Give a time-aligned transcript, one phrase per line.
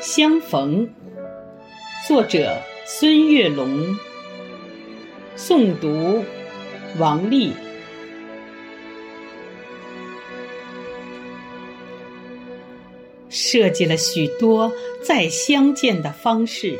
[0.00, 0.88] 相逢，
[2.06, 2.56] 作者
[2.86, 3.96] 孙月龙，
[5.36, 6.24] 诵读
[6.98, 7.52] 王丽。
[13.28, 16.78] 设计了许多再相见的方式，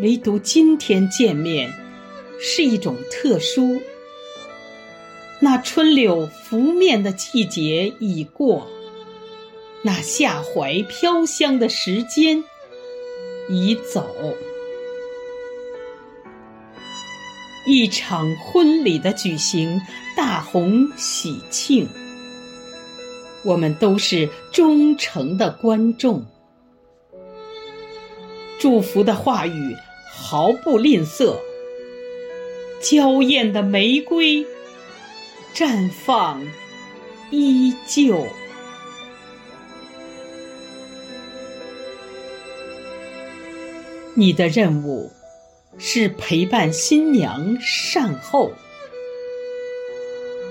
[0.00, 1.72] 唯独今天见面
[2.38, 3.82] 是一种特殊。
[5.40, 8.66] 那春柳拂面的季节已过。
[9.82, 12.42] 那夏怀飘香的时间
[13.50, 14.34] 已走，
[17.66, 19.82] 一场婚礼的举行，
[20.16, 21.86] 大红喜庆，
[23.44, 26.24] 我们都是忠诚的观众，
[28.58, 29.76] 祝福的话语
[30.10, 31.36] 毫不吝啬，
[32.80, 34.46] 娇艳的玫瑰
[35.54, 36.44] 绽放
[37.30, 38.26] 依旧。
[44.14, 45.12] 你的任务
[45.78, 48.50] 是陪伴新娘善后，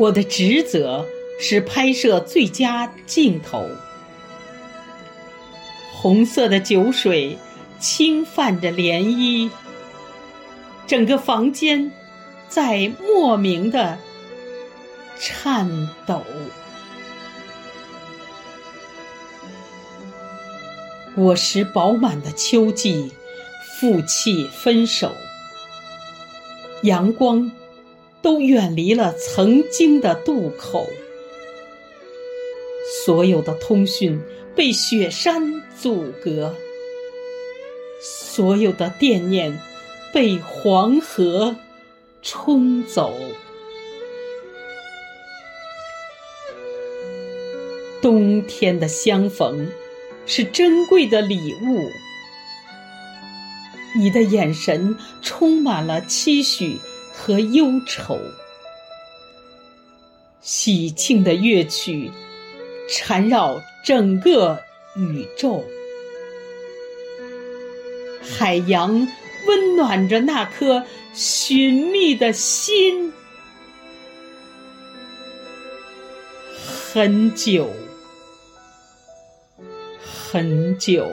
[0.00, 1.06] 我的职责
[1.38, 3.68] 是拍摄最佳镜头。
[5.92, 7.38] 红色的酒水
[7.78, 9.48] 轻泛着涟漪，
[10.88, 11.92] 整个房间
[12.48, 13.96] 在莫名的
[15.18, 16.22] 颤抖。
[21.14, 23.12] 果实饱满的秋季。
[23.80, 25.12] 负气分手，
[26.82, 27.52] 阳光
[28.20, 30.88] 都远离了曾经的渡口，
[33.04, 34.20] 所有的通讯
[34.56, 36.56] 被雪山阻隔，
[38.02, 39.56] 所有的惦念
[40.12, 41.54] 被黄河
[42.20, 43.14] 冲走。
[48.00, 49.70] 冬天的相逢
[50.26, 51.90] 是珍贵的礼物。
[53.96, 56.78] 你的眼神充满了期许
[57.12, 58.20] 和忧愁，
[60.40, 62.10] 喜庆的乐曲
[62.88, 64.60] 缠绕整个
[64.96, 65.64] 宇宙，
[68.22, 69.08] 海洋
[69.46, 73.12] 温暖着那颗寻觅的心，
[76.92, 77.72] 很久，
[80.30, 81.10] 很久。